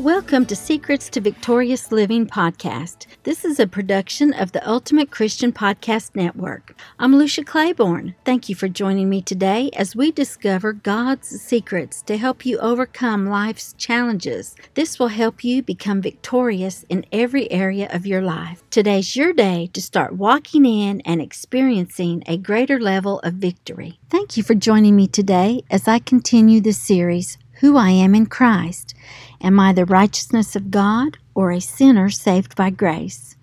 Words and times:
Welcome 0.00 0.46
to 0.46 0.56
Secrets 0.56 1.10
to 1.10 1.20
Victorious 1.20 1.92
Living 1.92 2.26
podcast. 2.26 3.06
This 3.24 3.44
is 3.44 3.60
a 3.60 3.66
production 3.66 4.32
of 4.32 4.52
the 4.52 4.66
Ultimate 4.66 5.10
Christian 5.10 5.52
Podcast 5.52 6.16
Network. 6.16 6.74
I'm 6.98 7.14
Lucia 7.14 7.44
Claiborne. 7.44 8.14
Thank 8.24 8.48
you 8.48 8.54
for 8.54 8.66
joining 8.66 9.10
me 9.10 9.20
today 9.20 9.68
as 9.76 9.94
we 9.94 10.10
discover 10.10 10.72
God's 10.72 11.28
secrets 11.28 12.00
to 12.04 12.16
help 12.16 12.46
you 12.46 12.58
overcome 12.60 13.26
life's 13.26 13.74
challenges. 13.74 14.56
This 14.72 14.98
will 14.98 15.08
help 15.08 15.44
you 15.44 15.62
become 15.62 16.00
victorious 16.00 16.86
in 16.88 17.04
every 17.12 17.52
area 17.52 17.86
of 17.92 18.06
your 18.06 18.22
life. 18.22 18.62
Today's 18.70 19.14
your 19.14 19.34
day 19.34 19.68
to 19.74 19.82
start 19.82 20.14
walking 20.14 20.64
in 20.64 21.02
and 21.02 21.20
experiencing 21.20 22.22
a 22.24 22.38
greater 22.38 22.80
level 22.80 23.20
of 23.20 23.34
victory. 23.34 24.00
Thank 24.08 24.38
you 24.38 24.44
for 24.44 24.54
joining 24.54 24.96
me 24.96 25.08
today 25.08 25.60
as 25.70 25.86
I 25.86 25.98
continue 25.98 26.62
the 26.62 26.72
series 26.72 27.36
who 27.60 27.76
I 27.76 27.90
am 27.90 28.14
in 28.14 28.24
Christ. 28.24 28.94
Am 29.42 29.58
I 29.58 29.72
the 29.72 29.86
righteousness 29.86 30.54
of 30.54 30.70
God 30.70 31.16
or 31.34 31.50
a 31.50 31.60
sinner 31.60 32.10
saved 32.10 32.56
by 32.56 32.70
grace? 32.70 33.36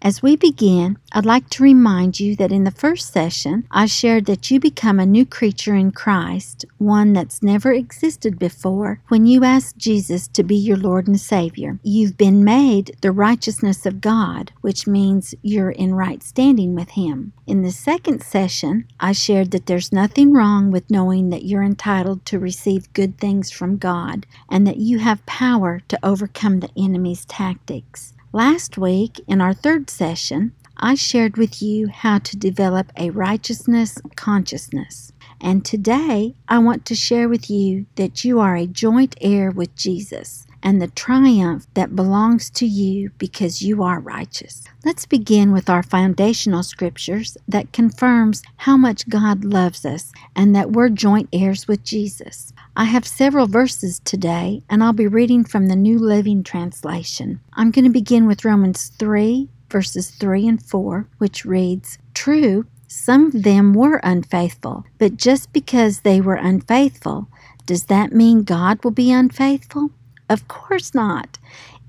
As 0.00 0.22
we 0.22 0.36
begin, 0.36 0.96
I'd 1.10 1.26
like 1.26 1.50
to 1.50 1.64
remind 1.64 2.20
you 2.20 2.36
that 2.36 2.52
in 2.52 2.62
the 2.62 2.70
first 2.70 3.12
session, 3.12 3.66
I 3.72 3.86
shared 3.86 4.26
that 4.26 4.48
you 4.48 4.60
become 4.60 5.00
a 5.00 5.06
new 5.06 5.26
creature 5.26 5.74
in 5.74 5.90
Christ, 5.90 6.64
one 6.78 7.14
that's 7.14 7.42
never 7.42 7.72
existed 7.72 8.38
before, 8.38 9.00
when 9.08 9.26
you 9.26 9.42
ask 9.42 9.76
Jesus 9.76 10.28
to 10.28 10.44
be 10.44 10.54
your 10.54 10.76
Lord 10.76 11.08
and 11.08 11.20
Savior. 11.20 11.80
You've 11.82 12.16
been 12.16 12.44
made 12.44 12.96
the 13.00 13.10
righteousness 13.10 13.86
of 13.86 14.00
God, 14.00 14.52
which 14.60 14.86
means 14.86 15.34
you're 15.42 15.72
in 15.72 15.94
right 15.96 16.22
standing 16.22 16.76
with 16.76 16.90
Him. 16.90 17.32
In 17.48 17.62
the 17.62 17.72
second 17.72 18.22
session, 18.22 18.86
I 19.00 19.10
shared 19.10 19.50
that 19.50 19.66
there's 19.66 19.92
nothing 19.92 20.32
wrong 20.32 20.70
with 20.70 20.88
knowing 20.90 21.30
that 21.30 21.44
you're 21.44 21.64
entitled 21.64 22.24
to 22.26 22.38
receive 22.38 22.92
good 22.92 23.18
things 23.18 23.50
from 23.50 23.78
God 23.78 24.26
and 24.48 24.64
that 24.64 24.76
you 24.76 25.00
have 25.00 25.26
power 25.26 25.80
to 25.88 25.98
overcome 26.04 26.60
the 26.60 26.70
enemy's 26.76 27.24
tactics. 27.24 28.14
Last 28.32 28.76
week, 28.76 29.20
in 29.26 29.40
our 29.40 29.54
third 29.54 29.88
session, 29.88 30.52
I 30.76 30.96
shared 30.96 31.38
with 31.38 31.62
you 31.62 31.88
how 31.88 32.18
to 32.18 32.36
develop 32.36 32.92
a 32.94 33.08
righteousness 33.08 33.96
consciousness. 34.16 35.12
And 35.40 35.64
today, 35.64 36.34
I 36.46 36.58
want 36.58 36.84
to 36.86 36.94
share 36.94 37.26
with 37.26 37.48
you 37.48 37.86
that 37.94 38.24
you 38.26 38.38
are 38.38 38.54
a 38.54 38.66
joint 38.66 39.16
heir 39.22 39.50
with 39.50 39.74
Jesus 39.74 40.46
and 40.62 40.80
the 40.80 40.88
triumph 40.88 41.66
that 41.74 41.96
belongs 41.96 42.50
to 42.50 42.66
you 42.66 43.10
because 43.18 43.62
you 43.62 43.82
are 43.82 44.00
righteous. 44.00 44.64
Let's 44.84 45.06
begin 45.06 45.52
with 45.52 45.68
our 45.70 45.82
foundational 45.82 46.62
scriptures 46.62 47.36
that 47.46 47.72
confirms 47.72 48.42
how 48.56 48.76
much 48.76 49.08
God 49.08 49.44
loves 49.44 49.84
us 49.84 50.12
and 50.34 50.54
that 50.54 50.72
we're 50.72 50.88
joint 50.88 51.28
heirs 51.32 51.68
with 51.68 51.84
Jesus. 51.84 52.52
I 52.76 52.84
have 52.84 53.06
several 53.06 53.46
verses 53.46 54.00
today, 54.04 54.62
and 54.70 54.84
I'll 54.84 54.92
be 54.92 55.08
reading 55.08 55.44
from 55.44 55.66
the 55.66 55.76
New 55.76 55.98
Living 55.98 56.42
Translation. 56.42 57.40
I'm 57.54 57.70
going 57.70 57.84
to 57.84 57.90
begin 57.90 58.26
with 58.26 58.44
Romans 58.44 58.92
3, 58.98 59.48
verses 59.70 60.10
3 60.10 60.46
and 60.46 60.62
4, 60.62 61.08
which 61.18 61.44
reads 61.44 61.98
True, 62.14 62.66
some 62.86 63.26
of 63.26 63.42
them 63.42 63.74
were 63.74 64.00
unfaithful, 64.02 64.86
but 64.96 65.16
just 65.16 65.52
because 65.52 66.00
they 66.00 66.20
were 66.20 66.36
unfaithful, 66.36 67.28
does 67.66 67.84
that 67.84 68.12
mean 68.12 68.44
God 68.44 68.82
will 68.82 68.92
be 68.92 69.12
unfaithful? 69.12 69.90
Of 70.28 70.48
course 70.48 70.94
not. 70.94 71.38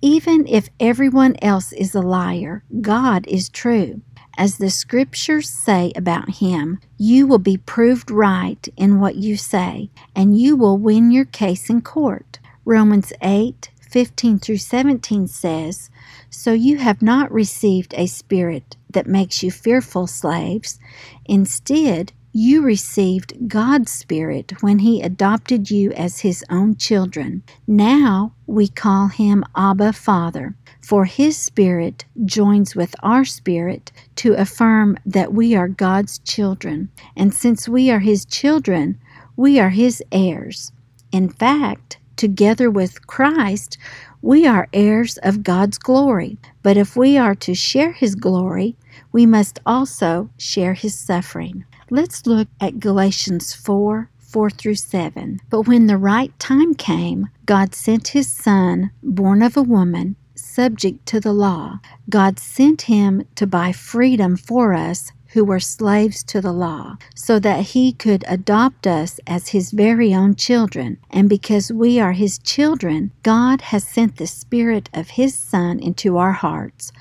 Even 0.01 0.47
if 0.47 0.69
everyone 0.79 1.35
else 1.41 1.73
is 1.73 1.93
a 1.93 2.01
liar, 2.01 2.63
God 2.81 3.27
is 3.27 3.49
true. 3.49 4.01
As 4.37 4.57
the 4.57 4.69
scriptures 4.69 5.49
say 5.49 5.91
about 5.97 6.35
him, 6.35 6.79
you 6.97 7.27
will 7.27 7.39
be 7.39 7.57
proved 7.57 8.09
right 8.09 8.65
in 8.77 9.01
what 9.01 9.15
you 9.15 9.35
say, 9.35 9.89
and 10.15 10.39
you 10.39 10.55
will 10.55 10.77
win 10.77 11.11
your 11.11 11.25
case 11.25 11.69
in 11.69 11.81
court. 11.81 12.39
Romans 12.63 13.11
8 13.21 13.69
15 13.81 14.39
through 14.39 14.57
17 14.57 15.27
says, 15.27 15.89
So 16.29 16.53
you 16.53 16.77
have 16.77 17.01
not 17.01 17.31
received 17.31 17.93
a 17.97 18.05
spirit 18.05 18.77
that 18.91 19.07
makes 19.07 19.41
you 19.41 19.51
fearful 19.51 20.05
slaves. 20.05 20.79
Instead, 21.25 22.13
you 22.31 22.61
received 22.61 23.47
God's 23.47 23.91
Spirit 23.91 24.61
when 24.61 24.79
He 24.79 25.01
adopted 25.01 25.71
you 25.71 25.91
as 25.93 26.19
His 26.19 26.45
own 26.49 26.75
children. 26.75 27.41
Now 27.65 28.33
we 28.49 28.67
call 28.67 29.07
Him 29.07 29.43
Abba 29.55 29.93
Father, 29.93 30.55
for 30.81 31.05
His 31.05 31.37
Spirit 31.37 32.05
joins 32.25 32.75
with 32.75 32.95
our 33.03 33.23
spirit 33.23 33.91
to 34.15 34.33
affirm 34.33 34.97
that 35.05 35.33
we 35.33 35.55
are 35.55 35.67
God's 35.67 36.17
children. 36.19 36.89
And 37.15 37.33
since 37.33 37.69
we 37.69 37.91
are 37.91 37.99
His 37.99 38.25
children, 38.25 38.99
we 39.37 39.59
are 39.59 39.69
His 39.69 40.01
heirs. 40.11 40.71
In 41.11 41.29
fact, 41.29 41.99
together 42.15 42.71
with 42.71 43.05
Christ, 43.05 43.77
we 44.23 44.47
are 44.47 44.67
heirs 44.73 45.17
of 45.21 45.43
God's 45.43 45.77
glory. 45.77 46.37
But 46.63 46.75
if 46.75 46.95
we 46.95 47.17
are 47.17 47.35
to 47.35 47.53
share 47.53 47.91
His 47.91 48.15
glory, 48.15 48.75
we 49.11 49.27
must 49.27 49.59
also 49.65 50.29
share 50.37 50.73
His 50.73 50.97
suffering. 50.97 51.65
Let's 51.91 52.25
look 52.25 52.47
at 52.59 52.79
Galatians 52.79 53.53
4 53.53 54.09
4 54.29 54.49
through 54.51 54.75
7. 54.75 55.39
But 55.49 55.67
when 55.67 55.87
the 55.87 55.97
right 55.97 56.37
time 56.39 56.75
came, 56.75 57.29
God 57.45 57.73
sent 57.73 58.09
his 58.09 58.27
Son, 58.27 58.91
born 59.01 59.41
of 59.41 59.57
a 59.57 59.63
woman, 59.63 60.15
subject 60.35 61.05
to 61.07 61.19
the 61.19 61.33
law. 61.33 61.79
God 62.09 62.39
sent 62.39 62.83
him 62.83 63.25
to 63.35 63.47
buy 63.47 63.71
freedom 63.71 64.37
for 64.37 64.73
us 64.73 65.11
who 65.33 65.45
were 65.45 65.59
slaves 65.59 66.23
to 66.23 66.41
the 66.41 66.51
law, 66.51 66.97
so 67.15 67.39
that 67.39 67.61
he 67.61 67.93
could 67.93 68.23
adopt 68.27 68.87
us 68.87 69.19
as 69.27 69.49
his 69.49 69.71
very 69.71 70.13
own 70.13 70.35
children. 70.35 70.97
And 71.11 71.29
because 71.29 71.71
we 71.71 71.99
are 71.99 72.13
his 72.13 72.39
children, 72.39 73.11
God 73.21 73.61
has 73.61 73.83
sent 73.83 74.17
the 74.17 74.27
Spirit 74.27 74.89
of 74.93 75.09
his 75.09 75.35
Son 75.35 75.79
into 75.79 76.17
our 76.17 76.31
hearts, 76.31 76.91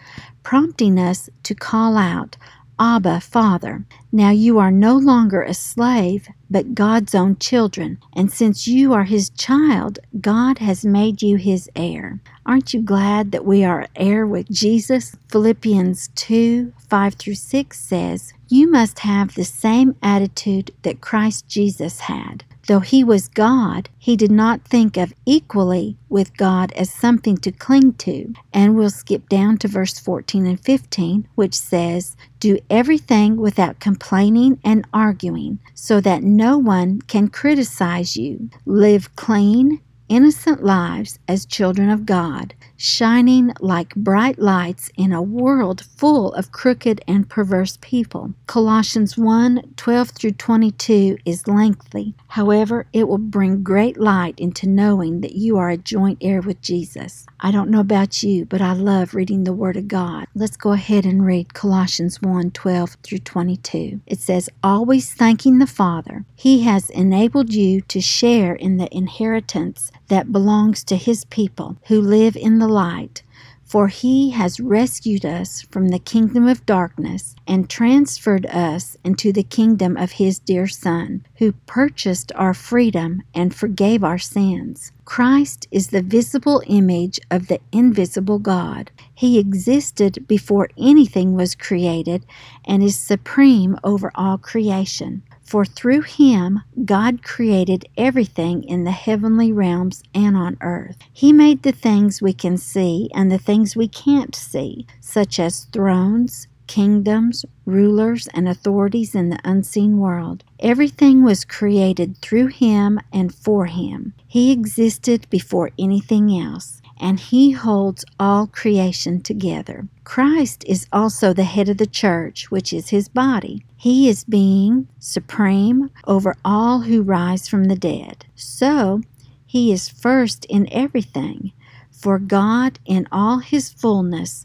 prompting 0.43 0.99
us 0.99 1.31
to 1.45 1.55
call 1.55 1.97
out, 1.97 2.37
Abba, 2.81 3.21
Father. 3.21 3.85
Now 4.13 4.31
you 4.31 4.59
are 4.59 4.71
no 4.71 4.97
longer 4.97 5.43
a 5.43 5.53
slave, 5.53 6.29
but 6.49 6.75
God's 6.75 7.15
own 7.15 7.37
children. 7.37 7.99
And 8.15 8.33
since 8.33 8.69
you 8.69 8.93
are 8.93 9.05
his 9.05 9.31
child, 9.31 9.99
God 10.21 10.59
has 10.59 10.85
made 10.85 11.21
you 11.21 11.37
his 11.37 11.69
heir. 11.75 12.21
Aren't 12.47 12.73
you 12.73 12.81
glad 12.81 13.33
that 13.33 13.45
we 13.45 13.65
are 13.65 13.89
heir 13.97 14.27
with 14.27 14.51
Jesus? 14.51 15.17
Philippians 15.29 16.09
2 16.15 16.73
5 16.89 17.15
through 17.15 17.35
6 17.35 17.79
says, 17.79 18.33
You 18.49 18.71
must 18.71 19.01
have 19.01 19.35
the 19.35 19.45
same 19.45 19.97
attitude 20.03 20.71
that 20.83 21.01
Christ 21.01 21.49
Jesus 21.49 22.01
had. 22.01 22.45
Though 22.69 22.81
he 22.81 23.03
was 23.03 23.29
God, 23.29 23.89
he 23.99 24.15
did 24.15 24.31
not 24.31 24.61
think 24.61 24.99
of 24.99 25.15
equally 25.25 25.97
with 26.11 26.37
God 26.37 26.71
as 26.73 26.93
something 26.93 27.39
to 27.39 27.51
cling 27.51 27.95
to. 27.95 28.35
And 28.53 28.77
we'll 28.77 28.91
skip 28.91 29.27
down 29.31 29.57
to 29.59 29.69
verse 29.69 29.99
14 29.99 30.47
and 30.47 30.61
15, 30.61 31.27
which 31.35 31.55
says, 31.55 32.15
Do 32.41 32.59
everything 32.69 33.39
without 33.39 33.81
complaining 33.81 34.61
and 34.63 34.87
arguing, 34.93 35.61
so 35.75 35.99
that 36.03 36.23
no 36.23 36.59
one 36.59 37.01
can 37.01 37.29
criticize 37.29 38.19
you. 38.19 38.51
Live 38.67 39.17
clean, 39.17 39.81
innocent 40.09 40.63
lives 40.63 41.19
as 41.29 41.47
children 41.47 41.91
of 41.91 42.07
God, 42.07 42.55
shining 42.77 43.53
like 43.61 43.95
bright 43.95 44.39
lights 44.39 44.91
in 44.97 45.13
a 45.13 45.23
world 45.23 45.85
full 45.97 46.33
of 46.35 46.53
crooked 46.53 47.01
and 47.07 47.29
perverse 47.29 47.79
people. 47.81 48.35
Colossians 48.47 49.17
1 49.19 49.75
12 49.77 50.11
through 50.11 50.33
22 50.33 51.19
is 51.25 51.47
lengthy. 51.47 52.15
However, 52.29 52.87
it 52.93 53.09
will 53.09 53.19
bring 53.19 53.63
great 53.63 53.99
light 53.99 54.35
into 54.39 54.69
knowing 54.69 55.21
that 55.21 55.35
you 55.35 55.57
are 55.59 55.71
a 55.71 55.77
joint 55.77 56.19
heir 56.21 56.41
with 56.41 56.61
Jesus. 56.61 57.27
I 57.41 57.51
don't 57.51 57.71
know 57.71 57.81
about 57.81 58.23
you, 58.23 58.45
but 58.45 58.61
I 58.61 58.73
love 58.73 59.15
reading 59.15 59.45
the 59.45 59.53
Word 59.53 59.77
of 59.77 59.89
God. 59.89 60.27
Let's 60.35 60.57
go 60.57 60.73
ahead 60.73 61.05
and 61.05 61.25
read 61.25 61.55
Colossians 61.55 62.21
1 62.23 62.51
12 62.51 62.97
through 63.03 63.19
22. 63.19 64.01
It 64.07 64.19
says, 64.19 64.49
Always 64.63 65.13
thanking 65.13 65.59
the 65.59 65.67
Father, 65.67 66.25
He 66.35 66.63
has 66.63 66.91
enabled 66.91 67.53
you 67.53 67.81
to 67.83 68.01
share 68.01 68.55
in 68.55 68.77
the 68.77 68.95
inheritance 68.95 69.91
that 70.09 70.33
belongs 70.33 70.85
to 70.85 70.97
His 70.97 71.25
people 71.27 71.77
who 71.87 72.01
live 72.01 72.37
in 72.37 72.59
the 72.59 72.69
light. 72.69 73.23
For 73.69 73.89
he 73.89 74.31
has 74.31 74.61
rescued 74.61 75.27
us 75.27 75.61
from 75.61 75.89
the 75.89 75.99
kingdom 75.99 76.49
of 76.49 76.65
darkness 76.65 77.37
and 77.47 77.69
transferred 77.69 78.47
us 78.47 78.97
into 79.05 79.31
the 79.31 79.43
kingdom 79.43 79.95
of 79.99 80.13
his 80.13 80.39
dear 80.39 80.67
Son, 80.67 81.27
who 81.37 81.53
purchased 81.67 82.33
our 82.35 82.55
freedom 82.55 83.21
and 83.35 83.55
forgave 83.55 84.03
our 84.03 84.17
sins. 84.17 84.91
Christ 85.09 85.67
is 85.71 85.89
the 85.89 86.03
visible 86.03 86.63
image 86.67 87.19
of 87.31 87.49
the 87.49 87.61
invisible 87.73 88.39
God. 88.39 88.91
He 89.15 89.39
existed 89.39 90.29
before 90.29 90.69
anything 90.77 91.35
was 91.35 91.55
created 91.55 92.27
and 92.67 92.83
is 92.83 92.99
supreme 92.99 93.79
over 93.83 94.13
all 94.15 94.37
creation. 94.37 95.23
For 95.41 95.65
through 95.65 96.03
him 96.03 96.61
God 96.85 97.23
created 97.23 97.89
everything 97.97 98.63
in 98.65 98.85
the 98.85 98.91
heavenly 98.91 99.51
realms 99.51 100.03
and 100.15 100.37
on 100.37 100.59
earth. 100.61 100.99
He 101.11 101.33
made 101.33 101.63
the 101.63 101.73
things 101.73 102.21
we 102.21 102.35
can 102.35 102.59
see 102.59 103.09
and 103.15 103.33
the 103.33 103.39
things 103.39 103.75
we 103.75 103.89
can't 103.89 104.37
see, 104.37 104.87
such 105.01 105.41
as 105.41 105.65
thrones, 105.73 106.49
kingdoms, 106.69 107.45
rulers, 107.67 108.29
and 108.29 108.49
authorities 108.49 109.15
in 109.17 109.31
the 109.31 109.41
unseen 109.43 109.99
world. 109.99 110.45
Everything 110.61 111.25
was 111.25 111.45
created 111.45 112.17
through 112.19 112.47
him 112.47 113.01
and 113.13 113.35
for 113.35 113.67
him. 113.67 114.15
He 114.29 114.53
existed 114.53 115.27
before 115.31 115.73
anything 115.77 116.31
else 116.31 116.81
and 117.01 117.21
he 117.21 117.53
holds 117.53 118.05
all 118.19 118.47
creation 118.47 119.21
together. 119.21 119.87
Christ 120.05 120.65
is 120.67 120.87
also 120.93 121.33
the 121.33 121.45
head 121.45 121.69
of 121.69 121.79
the 121.79 121.87
church, 121.87 122.51
which 122.51 122.73
is 122.73 122.89
his 122.89 123.09
body. 123.09 123.65
He 123.77 124.09
is 124.09 124.25
being 124.25 124.89
supreme 124.99 125.91
over 126.07 126.35
all 126.45 126.81
who 126.81 127.03
rise 127.03 127.49
from 127.49 127.65
the 127.65 127.77
dead. 127.77 128.27
So, 128.35 129.03
he 129.47 129.73
is 129.73 129.89
first 129.89 130.45
in 130.47 130.69
everything. 130.73 131.53
For 131.91 132.19
God, 132.19 132.79
in 132.85 133.09
all 133.11 133.39
his 133.39 133.71
fullness, 133.71 134.45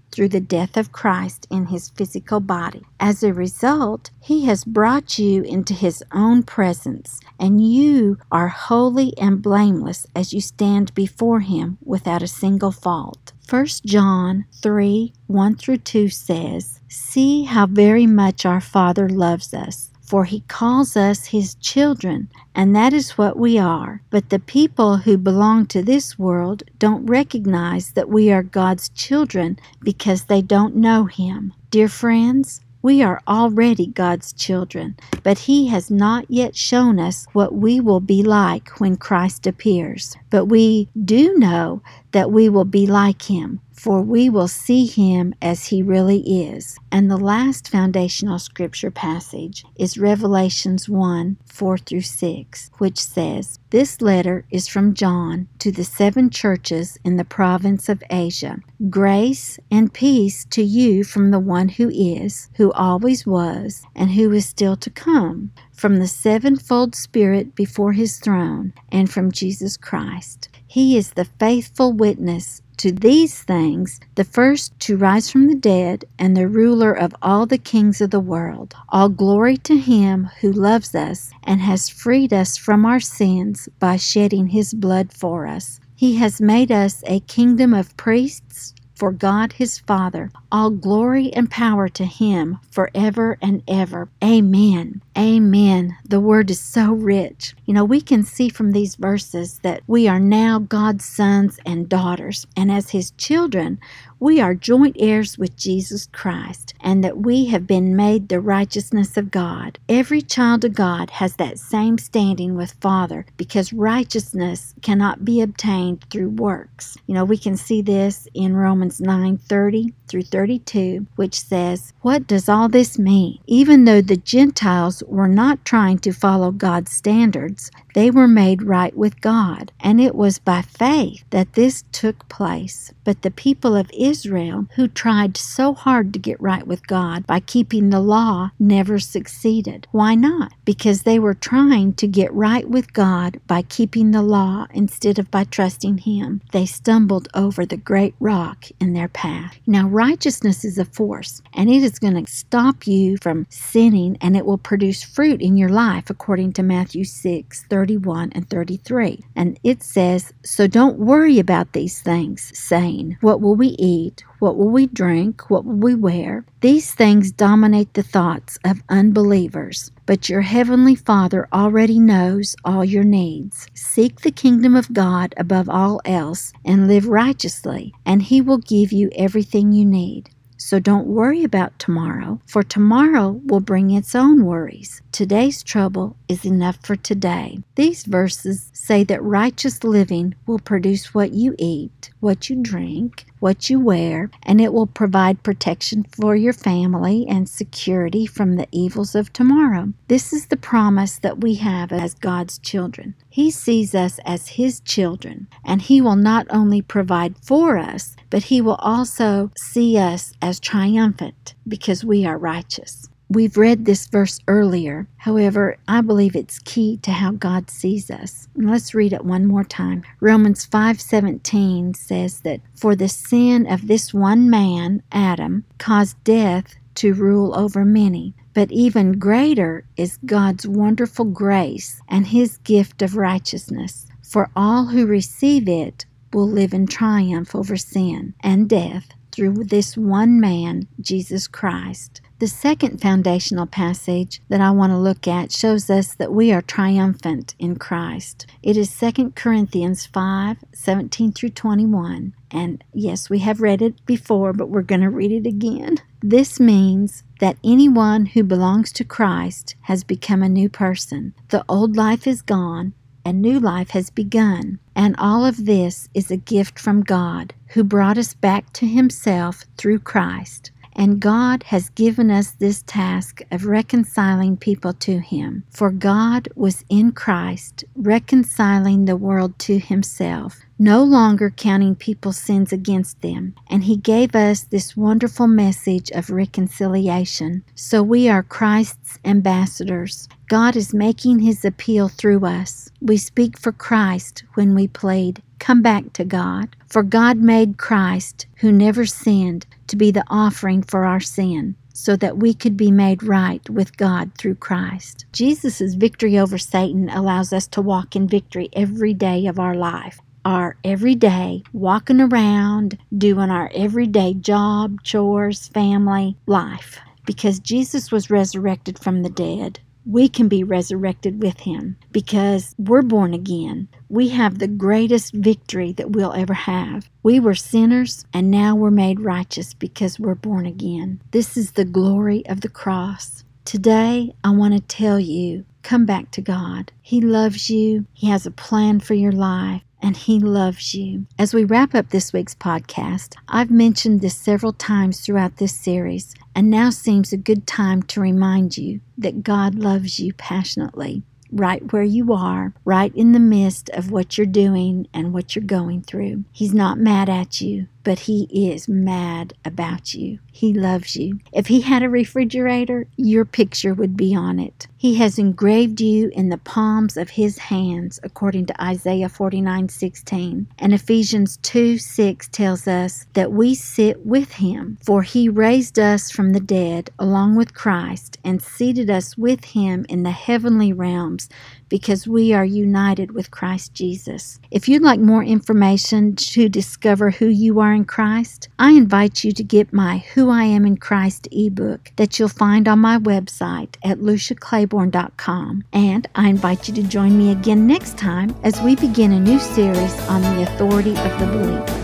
through 0.11 0.29
the 0.29 0.39
death 0.41 0.77
of 0.77 0.91
Christ 0.91 1.47
in 1.49 1.67
his 1.67 1.89
physical 1.89 2.39
body. 2.39 2.83
As 2.99 3.23
a 3.23 3.33
result, 3.33 4.11
he 4.19 4.45
has 4.45 4.63
brought 4.63 5.17
you 5.17 5.43
into 5.43 5.73
his 5.73 6.03
own 6.11 6.43
presence, 6.43 7.19
and 7.39 7.65
you 7.65 8.17
are 8.31 8.49
holy 8.49 9.17
and 9.17 9.41
blameless 9.41 10.05
as 10.15 10.33
you 10.33 10.41
stand 10.41 10.93
before 10.93 11.39
him 11.41 11.77
without 11.83 12.21
a 12.21 12.27
single 12.27 12.71
fault. 12.71 13.33
1 13.49 13.65
John 13.85 14.45
3 14.61 15.13
1 15.27 15.55
through 15.55 15.77
2 15.77 16.09
says, 16.09 16.79
See 16.87 17.43
how 17.43 17.65
very 17.67 18.07
much 18.07 18.45
our 18.45 18.61
Father 18.61 19.09
loves 19.09 19.53
us 19.53 19.90
for 20.11 20.25
he 20.25 20.41
calls 20.49 20.97
us 20.97 21.27
his 21.27 21.55
children, 21.55 22.27
and 22.53 22.75
that 22.75 22.91
is 22.91 23.17
what 23.17 23.37
we 23.37 23.57
are. 23.57 24.01
But 24.09 24.29
the 24.29 24.39
people 24.39 24.97
who 24.97 25.17
belong 25.17 25.67
to 25.67 25.81
this 25.81 26.19
world 26.19 26.63
don't 26.79 27.05
recognize 27.05 27.93
that 27.93 28.09
we 28.09 28.29
are 28.29 28.43
God's 28.43 28.89
children 28.89 29.57
because 29.81 30.25
they 30.25 30.41
don't 30.41 30.75
know 30.75 31.05
him. 31.05 31.53
Dear 31.69 31.87
friends, 31.87 32.59
we 32.81 33.01
are 33.01 33.21
already 33.25 33.87
God's 33.87 34.33
children, 34.33 34.97
but 35.23 35.37
He 35.37 35.67
has 35.67 35.91
not 35.91 36.25
yet 36.29 36.55
shown 36.55 36.99
us 36.99 37.27
what 37.33 37.53
we 37.53 37.79
will 37.79 37.99
be 37.99 38.23
like 38.23 38.79
when 38.79 38.97
Christ 38.97 39.45
appears. 39.45 40.17
But 40.31 40.47
we 40.47 40.89
do 41.05 41.37
know 41.37 41.83
that 42.11 42.31
we 42.31 42.49
will 42.49 42.65
be 42.65 42.85
like 42.85 43.23
Him, 43.23 43.61
for 43.81 44.03
we 44.03 44.29
will 44.29 44.47
see 44.47 44.85
him 44.85 45.33
as 45.41 45.65
he 45.65 45.81
really 45.81 46.19
is. 46.19 46.77
And 46.91 47.09
the 47.09 47.17
last 47.17 47.67
foundational 47.67 48.37
scripture 48.37 48.91
passage 48.91 49.65
is 49.75 49.97
Revelations 49.97 50.87
1 50.87 51.37
4 51.47 51.77
through 51.79 52.01
6, 52.01 52.69
which 52.77 52.99
says, 52.99 53.57
This 53.71 53.99
letter 53.99 54.45
is 54.51 54.67
from 54.67 54.93
John 54.93 55.47
to 55.57 55.71
the 55.71 55.83
seven 55.83 56.29
churches 56.29 56.99
in 57.03 57.17
the 57.17 57.25
province 57.25 57.89
of 57.89 58.03
Asia. 58.11 58.59
Grace 58.91 59.57
and 59.71 59.91
peace 59.91 60.45
to 60.51 60.61
you 60.61 61.03
from 61.03 61.31
the 61.31 61.39
one 61.39 61.69
who 61.69 61.89
is, 61.89 62.49
who 62.57 62.71
always 62.73 63.25
was, 63.25 63.81
and 63.95 64.11
who 64.11 64.31
is 64.31 64.45
still 64.45 64.75
to 64.75 64.91
come, 64.91 65.51
from 65.71 65.97
the 65.97 66.07
sevenfold 66.07 66.93
Spirit 66.93 67.55
before 67.55 67.93
his 67.93 68.19
throne, 68.19 68.73
and 68.91 69.09
from 69.09 69.31
Jesus 69.31 69.75
Christ. 69.75 70.49
He 70.71 70.95
is 70.95 71.09
the 71.11 71.25
faithful 71.25 71.91
witness 71.91 72.61
to 72.77 72.93
these 72.93 73.43
things, 73.43 73.99
the 74.15 74.23
first 74.23 74.71
to 74.79 74.95
rise 74.95 75.29
from 75.29 75.47
the 75.47 75.55
dead, 75.55 76.05
and 76.17 76.37
the 76.37 76.47
ruler 76.47 76.93
of 76.93 77.13
all 77.21 77.45
the 77.45 77.57
kings 77.57 77.99
of 77.99 78.11
the 78.11 78.21
world. 78.21 78.73
All 78.87 79.09
glory 79.09 79.57
to 79.57 79.77
him 79.77 80.29
who 80.39 80.49
loves 80.49 80.95
us 80.95 81.29
and 81.43 81.59
has 81.59 81.89
freed 81.89 82.31
us 82.31 82.55
from 82.55 82.85
our 82.85 83.01
sins 83.01 83.67
by 83.79 83.97
shedding 83.97 84.47
his 84.47 84.73
blood 84.73 85.11
for 85.11 85.45
us. 85.45 85.81
He 85.93 86.15
has 86.15 86.39
made 86.39 86.71
us 86.71 87.03
a 87.05 87.19
kingdom 87.19 87.73
of 87.73 87.97
priests 87.97 88.73
for 88.95 89.11
God 89.11 89.51
his 89.51 89.77
Father. 89.77 90.31
All 90.53 90.69
glory 90.69 91.33
and 91.33 91.51
power 91.51 91.89
to 91.89 92.05
him 92.05 92.59
forever 92.71 93.37
and 93.41 93.61
ever. 93.67 94.07
Amen. 94.23 95.01
Amen. 95.17 95.97
The 96.07 96.21
word 96.21 96.49
is 96.49 96.59
so 96.61 96.93
rich. 96.93 97.53
You 97.65 97.73
know, 97.73 97.83
we 97.83 97.99
can 97.99 98.23
see 98.23 98.47
from 98.47 98.71
these 98.71 98.95
verses 98.95 99.59
that 99.59 99.81
we 99.85 100.07
are 100.07 100.19
now 100.19 100.59
God's 100.59 101.03
sons 101.03 101.59
and 101.65 101.89
daughters, 101.89 102.47
and 102.55 102.71
as 102.71 102.91
his 102.91 103.11
children, 103.11 103.77
we 104.21 104.39
are 104.39 104.53
joint 104.53 104.95
heirs 104.99 105.37
with 105.37 105.57
Jesus 105.57 106.07
Christ, 106.13 106.73
and 106.79 107.03
that 107.03 107.17
we 107.17 107.47
have 107.47 107.67
been 107.67 107.95
made 107.95 108.29
the 108.29 108.39
righteousness 108.39 109.17
of 109.17 109.31
God. 109.31 109.79
Every 109.89 110.21
child 110.21 110.63
of 110.63 110.75
God 110.75 111.09
has 111.09 111.35
that 111.35 111.59
same 111.59 111.97
standing 111.97 112.55
with 112.55 112.75
Father 112.79 113.25
because 113.35 113.73
righteousness 113.73 114.73
cannot 114.81 115.25
be 115.25 115.41
obtained 115.41 116.05
through 116.09 116.29
works. 116.29 116.97
You 117.07 117.15
know, 117.15 117.25
we 117.25 117.37
can 117.37 117.57
see 117.57 117.81
this 117.81 118.29
in 118.33 118.55
Romans 118.55 119.01
9 119.01 119.37
30 119.37 119.93
through 120.11 120.23
32, 120.23 121.07
which 121.15 121.39
says, 121.39 121.93
What 122.01 122.27
does 122.27 122.49
all 122.49 122.67
this 122.67 122.99
mean? 122.99 123.39
Even 123.47 123.85
though 123.85 124.01
the 124.01 124.17
Gentiles 124.17 125.01
were 125.07 125.29
not 125.29 125.63
trying 125.63 125.99
to 125.99 126.11
follow 126.11 126.51
God's 126.51 126.91
standards, 126.91 127.71
they 127.95 128.11
were 128.11 128.27
made 128.27 128.63
right 128.63 128.95
with 128.95 129.21
God, 129.21 129.71
and 129.79 129.99
it 129.99 130.15
was 130.15 130.39
by 130.39 130.61
faith 130.61 131.23
that 131.29 131.53
this 131.53 131.83
took 131.91 132.27
place. 132.29 132.93
But 133.03 133.21
the 133.21 133.31
people 133.31 133.75
of 133.75 133.91
Israel, 133.97 134.67
who 134.75 134.87
tried 134.87 135.37
so 135.37 135.73
hard 135.73 136.13
to 136.13 136.19
get 136.19 136.39
right 136.41 136.65
with 136.65 136.87
God 136.87 137.25
by 137.25 137.39
keeping 137.39 137.89
the 137.89 137.99
law, 137.99 138.51
never 138.59 138.99
succeeded. 138.99 139.87
Why 139.91 140.15
not? 140.15 140.53
Because 140.65 141.03
they 141.03 141.19
were 141.19 141.33
trying 141.33 141.93
to 141.93 142.07
get 142.07 142.33
right 142.33 142.69
with 142.69 142.93
God 142.93 143.39
by 143.47 143.61
keeping 143.61 144.11
the 144.11 144.21
law 144.21 144.67
instead 144.73 145.19
of 145.19 145.31
by 145.31 145.45
trusting 145.45 145.99
Him. 145.99 146.41
They 146.51 146.65
stumbled 146.65 147.27
over 147.33 147.65
the 147.65 147.77
great 147.77 148.15
rock 148.19 148.65
in 148.79 148.93
their 148.93 149.07
path. 149.07 149.57
Now, 149.65 149.87
righteousness 150.01 150.65
is 150.65 150.79
a 150.79 150.85
force, 150.85 151.43
and 151.53 151.69
it 151.69 151.83
is 151.83 151.99
going 151.99 152.15
to 152.25 152.31
stop 152.31 152.87
you 152.87 153.17
from 153.21 153.45
sinning, 153.49 154.17
and 154.19 154.35
it 154.35 154.47
will 154.47 154.57
produce 154.57 155.03
fruit 155.03 155.39
in 155.43 155.57
your 155.57 155.69
life, 155.69 156.09
according 156.09 156.53
to 156.53 156.63
Matthew 156.63 157.03
6 157.03 157.65
31 157.69 158.31
and 158.33 158.49
33. 158.49 159.19
And 159.35 159.59
it 159.63 159.83
says, 159.83 160.33
So 160.43 160.65
don't 160.65 160.97
worry 160.97 161.37
about 161.37 161.73
these 161.73 162.01
things, 162.01 162.51
saying, 162.57 163.17
What 163.21 163.41
will 163.41 163.55
we 163.55 163.69
eat? 163.77 164.23
What 164.41 164.57
will 164.57 164.69
we 164.69 164.87
drink? 164.87 165.51
What 165.51 165.65
will 165.65 165.75
we 165.75 165.93
wear? 165.93 166.45
These 166.61 166.95
things 166.95 167.31
dominate 167.31 167.93
the 167.93 168.01
thoughts 168.01 168.57
of 168.65 168.81
unbelievers. 168.89 169.91
But 170.07 170.29
your 170.29 170.41
heavenly 170.41 170.95
Father 170.95 171.47
already 171.53 171.99
knows 171.99 172.55
all 172.65 172.83
your 172.83 173.03
needs. 173.03 173.67
Seek 173.75 174.21
the 174.21 174.31
kingdom 174.31 174.75
of 174.75 174.93
God 174.93 175.35
above 175.37 175.69
all 175.69 176.01
else 176.05 176.53
and 176.65 176.87
live 176.87 177.07
righteously, 177.07 177.93
and 178.03 178.23
He 178.23 178.41
will 178.41 178.57
give 178.57 178.91
you 178.91 179.11
everything 179.15 179.73
you 179.73 179.85
need. 179.85 180.31
So 180.57 180.79
don't 180.79 181.05
worry 181.05 181.43
about 181.43 181.77
tomorrow, 181.77 182.39
for 182.47 182.63
tomorrow 182.63 183.39
will 183.45 183.59
bring 183.59 183.91
its 183.91 184.15
own 184.15 184.43
worries. 184.43 185.03
Today's 185.11 185.61
trouble 185.61 186.15
is 186.31 186.45
enough 186.45 186.77
for 186.81 186.95
today. 186.95 187.59
These 187.75 188.05
verses 188.05 188.69
say 188.73 189.03
that 189.03 189.21
righteous 189.21 189.83
living 189.83 190.33
will 190.47 190.59
produce 190.59 191.13
what 191.13 191.33
you 191.33 191.53
eat, 191.59 192.09
what 192.21 192.49
you 192.49 192.55
drink, 192.63 193.25
what 193.39 193.69
you 193.69 193.79
wear, 193.79 194.29
and 194.43 194.61
it 194.61 194.71
will 194.71 194.87
provide 194.87 195.43
protection 195.43 196.03
for 196.03 196.35
your 196.35 196.53
family 196.53 197.25
and 197.27 197.49
security 197.49 198.25
from 198.25 198.55
the 198.55 198.67
evils 198.71 199.13
of 199.13 199.33
tomorrow. 199.33 199.91
This 200.07 200.31
is 200.31 200.45
the 200.45 200.57
promise 200.57 201.19
that 201.19 201.41
we 201.41 201.55
have 201.55 201.91
as 201.91 202.13
God's 202.13 202.57
children. 202.59 203.15
He 203.29 203.51
sees 203.51 203.93
us 203.93 204.19
as 204.25 204.47
His 204.59 204.79
children, 204.79 205.47
and 205.65 205.81
He 205.81 205.99
will 205.99 206.15
not 206.15 206.47
only 206.49 206.81
provide 206.81 207.37
for 207.43 207.77
us, 207.77 208.15
but 208.29 208.43
He 208.43 208.61
will 208.61 208.75
also 208.75 209.51
see 209.57 209.97
us 209.97 210.33
as 210.41 210.61
triumphant 210.61 211.55
because 211.67 212.05
we 212.05 212.25
are 212.25 212.37
righteous. 212.37 213.09
We've 213.33 213.55
read 213.55 213.85
this 213.85 214.07
verse 214.07 214.41
earlier. 214.49 215.07
However, 215.15 215.77
I 215.87 216.01
believe 216.01 216.35
it's 216.35 216.59
key 216.59 216.97
to 217.03 217.11
how 217.11 217.31
God 217.31 217.69
sees 217.69 218.11
us. 218.11 218.49
Let's 218.57 218.93
read 218.93 219.13
it 219.13 219.23
one 219.23 219.45
more 219.45 219.63
time. 219.63 220.03
Romans 220.19 220.65
5:17 220.65 221.93
says 221.93 222.41
that 222.41 222.59
for 222.75 222.93
the 222.93 223.07
sin 223.07 223.65
of 223.67 223.87
this 223.87 224.13
one 224.13 224.49
man, 224.49 225.01
Adam, 225.13 225.63
caused 225.77 226.21
death 226.25 226.75
to 226.95 227.13
rule 227.13 227.57
over 227.57 227.85
many. 227.85 228.33
But 228.53 228.69
even 228.69 229.13
greater 229.17 229.85
is 229.95 230.19
God's 230.25 230.67
wonderful 230.67 231.23
grace 231.23 232.01
and 232.09 232.27
his 232.27 232.57
gift 232.57 233.01
of 233.01 233.15
righteousness. 233.15 234.07
For 234.21 234.49
all 234.57 234.87
who 234.87 235.05
receive 235.05 235.69
it 235.69 236.05
will 236.33 236.49
live 236.49 236.73
in 236.73 236.85
triumph 236.85 237.55
over 237.55 237.77
sin 237.77 238.33
and 238.41 238.67
death 238.67 239.13
through 239.31 239.63
this 239.63 239.95
one 239.95 240.41
man, 240.41 240.89
Jesus 240.99 241.47
Christ. 241.47 242.19
The 242.41 242.47
second 242.47 242.99
foundational 242.99 243.67
passage 243.67 244.41
that 244.49 244.61
I 244.61 244.71
want 244.71 244.91
to 244.93 244.97
look 244.97 245.27
at 245.27 245.51
shows 245.51 245.91
us 245.91 246.15
that 246.15 246.33
we 246.33 246.51
are 246.51 246.63
triumphant 246.63 247.53
in 247.59 247.75
Christ. 247.75 248.47
It 248.63 248.75
is 248.75 248.99
2 248.99 249.33
Corinthians 249.35 250.07
5 250.07 250.57
17 250.73 251.33
through 251.33 251.49
21. 251.49 252.33
And 252.49 252.83
yes, 252.95 253.29
we 253.29 253.37
have 253.41 253.61
read 253.61 253.83
it 253.83 254.03
before, 254.07 254.53
but 254.53 254.69
we're 254.69 254.81
going 254.81 255.01
to 255.01 255.11
read 255.11 255.31
it 255.31 255.45
again. 255.45 255.97
This 256.23 256.59
means 256.59 257.21
that 257.41 257.57
anyone 257.63 258.25
who 258.25 258.41
belongs 258.41 258.91
to 258.93 259.03
Christ 259.03 259.75
has 259.81 260.03
become 260.03 260.41
a 260.41 260.49
new 260.49 260.67
person. 260.67 261.35
The 261.49 261.63
old 261.69 261.95
life 261.95 262.25
is 262.25 262.41
gone 262.41 262.93
and 263.23 263.39
new 263.39 263.59
life 263.59 263.91
has 263.91 264.09
begun. 264.09 264.79
And 264.95 265.15
all 265.19 265.45
of 265.45 265.67
this 265.67 266.09
is 266.15 266.31
a 266.31 266.37
gift 266.37 266.79
from 266.79 267.03
God, 267.03 267.53
who 267.73 267.83
brought 267.83 268.17
us 268.17 268.33
back 268.33 268.73
to 268.73 268.87
Himself 268.87 269.65
through 269.77 269.99
Christ. 269.99 270.71
And 270.93 271.19
God 271.19 271.63
has 271.63 271.89
given 271.91 272.29
us 272.31 272.51
this 272.51 272.83
task 272.85 273.41
of 273.51 273.65
reconciling 273.65 274.57
people 274.57 274.93
to 274.93 275.19
Him. 275.19 275.63
For 275.71 275.91
God 275.91 276.49
was 276.55 276.83
in 276.89 277.11
Christ, 277.11 277.83
reconciling 277.95 279.05
the 279.05 279.17
world 279.17 279.57
to 279.59 279.79
Himself, 279.79 280.59
no 280.81 281.03
longer 281.03 281.53
counting 281.55 281.93
people's 281.93 282.39
sins 282.39 282.73
against 282.73 283.21
them. 283.21 283.53
And 283.69 283.83
He 283.83 283.95
gave 283.95 284.35
us 284.35 284.63
this 284.63 284.97
wonderful 284.97 285.47
message 285.47 286.09
of 286.09 286.31
reconciliation. 286.31 287.63
So 287.75 288.01
we 288.01 288.27
are 288.27 288.41
Christ's 288.41 289.19
ambassadors. 289.23 290.27
God 290.49 290.75
is 290.75 290.91
making 290.91 291.37
His 291.37 291.63
appeal 291.63 292.07
through 292.07 292.47
us. 292.47 292.89
We 292.99 293.17
speak 293.17 293.59
for 293.59 293.71
Christ 293.71 294.43
when 294.55 294.73
we 294.73 294.87
plead, 294.87 295.43
Come 295.59 295.83
back 295.83 296.13
to 296.13 296.25
God. 296.25 296.75
For 296.87 297.03
God 297.03 297.37
made 297.37 297.77
Christ, 297.77 298.47
who 298.55 298.71
never 298.71 299.05
sinned, 299.05 299.67
to 299.85 299.95
be 299.95 300.09
the 300.09 300.25
offering 300.27 300.81
for 300.81 301.05
our 301.05 301.19
sin 301.19 301.75
so 301.93 302.15
that 302.15 302.37
we 302.37 302.55
could 302.55 302.75
be 302.75 302.89
made 302.89 303.21
right 303.21 303.69
with 303.69 303.95
God 303.97 304.31
through 304.35 304.55
Christ. 304.55 305.25
Jesus' 305.31 305.93
victory 305.93 306.39
over 306.39 306.57
Satan 306.57 307.07
allows 307.09 307.53
us 307.53 307.67
to 307.67 307.81
walk 307.81 308.15
in 308.15 308.27
victory 308.27 308.69
every 308.73 309.13
day 309.13 309.45
of 309.45 309.59
our 309.59 309.75
life. 309.75 310.19
Our 310.43 310.75
everyday 310.83 311.63
walking 311.71 312.19
around, 312.19 312.97
doing 313.15 313.51
our 313.51 313.69
everyday 313.75 314.33
job, 314.33 315.03
chores, 315.03 315.67
family, 315.67 316.35
life. 316.47 316.99
Because 317.25 317.59
Jesus 317.59 318.11
was 318.11 318.31
resurrected 318.31 318.97
from 318.97 319.21
the 319.21 319.29
dead, 319.29 319.79
we 320.05 320.27
can 320.27 320.47
be 320.47 320.63
resurrected 320.63 321.43
with 321.43 321.59
him 321.59 321.95
because 322.11 322.73
we're 322.79 323.03
born 323.03 323.33
again. 323.33 323.87
We 324.09 324.29
have 324.29 324.57
the 324.57 324.67
greatest 324.67 325.33
victory 325.33 325.93
that 325.93 326.11
we'll 326.11 326.33
ever 326.33 326.53
have. 326.53 327.09
We 327.23 327.39
were 327.39 327.53
sinners 327.53 328.25
and 328.33 328.49
now 328.49 328.75
we're 328.75 328.91
made 328.91 329.19
righteous 329.19 329.73
because 329.73 330.19
we're 330.19 330.35
born 330.35 330.65
again. 330.65 331.21
This 331.31 331.55
is 331.55 331.73
the 331.73 331.85
glory 331.85 332.45
of 332.47 332.61
the 332.61 332.69
cross. 332.69 333.43
Today, 333.63 334.33
I 334.43 334.49
want 334.49 334.73
to 334.73 334.79
tell 334.81 335.19
you 335.19 335.65
come 335.83 336.05
back 336.05 336.31
to 336.31 336.41
God. 336.41 336.91
He 337.01 337.21
loves 337.21 337.69
you, 337.69 338.05
He 338.13 338.27
has 338.27 338.45
a 338.45 338.51
plan 338.51 338.99
for 338.99 339.13
your 339.13 339.31
life 339.31 339.83
and 340.01 340.17
He 340.17 340.39
loves 340.39 340.93
you. 340.93 341.25
As 341.37 341.53
we 341.53 341.63
wrap 341.63 341.95
up 341.95 342.09
this 342.09 342.33
week's 342.33 342.55
podcast, 342.55 343.35
I've 343.47 343.71
mentioned 343.71 344.21
this 344.21 344.35
several 344.35 344.73
times 344.73 345.21
throughout 345.21 345.57
this 345.57 345.75
series, 345.75 346.33
and 346.55 346.69
now 346.69 346.89
seems 346.89 347.31
a 347.31 347.37
good 347.37 347.67
time 347.67 348.03
to 348.03 348.21
remind 348.21 348.77
you 348.77 349.01
that 349.17 349.43
God 349.43 349.75
loves 349.75 350.19
you 350.19 350.33
passionately 350.33 351.23
right 351.51 351.91
where 351.91 352.03
you 352.03 352.33
are, 352.33 352.73
right 352.85 353.13
in 353.15 353.33
the 353.33 353.39
midst 353.39 353.89
of 353.89 354.09
what 354.11 354.37
you're 354.37 354.47
doing 354.47 355.07
and 355.13 355.33
what 355.33 355.55
you're 355.55 355.65
going 355.65 356.01
through. 356.01 356.43
He's 356.51 356.73
not 356.73 356.97
mad 356.97 357.29
at 357.29 357.61
you 357.61 357.87
but 358.03 358.19
he 358.19 358.47
is 358.51 358.87
mad 358.87 359.53
about 359.63 360.13
you. 360.13 360.39
He 360.51 360.73
loves 360.73 361.15
you. 361.15 361.39
If 361.53 361.67
he 361.67 361.81
had 361.81 362.03
a 362.03 362.09
refrigerator, 362.09 363.07
your 363.15 363.45
picture 363.45 363.93
would 363.93 364.17
be 364.17 364.35
on 364.35 364.59
it. 364.59 364.87
He 364.97 365.15
has 365.15 365.39
engraved 365.39 366.01
you 366.01 366.29
in 366.29 366.49
the 366.49 366.57
palms 366.57 367.17
of 367.17 367.31
his 367.31 367.57
hands, 367.57 368.19
according 368.21 368.67
to 368.67 368.83
Isaiah 368.83 369.29
49 369.29 369.89
16. 369.89 370.67
And 370.77 370.93
Ephesians 370.93 371.57
2 371.57 371.97
6 371.97 372.47
tells 372.49 372.87
us 372.87 373.25
that 373.33 373.51
we 373.51 373.73
sit 373.73 374.25
with 374.25 374.53
him, 374.53 374.97
for 375.03 375.23
he 375.23 375.49
raised 375.49 375.97
us 375.97 376.29
from 376.29 376.53
the 376.53 376.59
dead 376.59 377.09
along 377.17 377.55
with 377.55 377.73
Christ 377.73 378.37
and 378.43 378.61
seated 378.61 379.09
us 379.09 379.37
with 379.37 379.65
him 379.65 380.05
in 380.09 380.23
the 380.23 380.31
heavenly 380.31 380.93
realms 380.93 381.49
because 381.91 382.25
we 382.25 382.53
are 382.53 382.63
united 382.63 383.33
with 383.33 383.51
Christ 383.51 383.93
Jesus. 383.93 384.59
If 384.71 384.87
you'd 384.87 385.03
like 385.03 385.19
more 385.19 385.43
information 385.43 386.35
to 386.37 386.69
discover 386.69 387.29
who 387.29 387.47
you 387.47 387.81
are 387.81 387.93
in 387.93 388.05
Christ, 388.05 388.69
I 388.79 388.91
invite 388.91 389.43
you 389.43 389.51
to 389.51 389.63
get 389.63 389.91
my 389.91 390.19
Who 390.33 390.49
I 390.49 390.63
Am 390.63 390.85
in 390.85 390.95
Christ 390.97 391.49
ebook 391.51 392.11
that 392.15 392.39
you'll 392.39 392.47
find 392.47 392.87
on 392.87 392.99
my 392.99 393.17
website 393.17 393.95
at 394.03 394.19
luciaclaiborne.com. 394.19 395.83
And 395.91 396.27
I 396.33 396.47
invite 396.47 396.87
you 396.87 396.93
to 396.95 397.03
join 397.03 397.37
me 397.37 397.51
again 397.51 397.85
next 397.85 398.17
time 398.17 398.55
as 398.63 398.79
we 398.81 398.95
begin 398.95 399.33
a 399.33 399.39
new 399.39 399.59
series 399.59 400.17
on 400.29 400.41
the 400.41 400.63
authority 400.63 401.11
of 401.11 401.39
the 401.39 401.45
believer. 401.47 402.00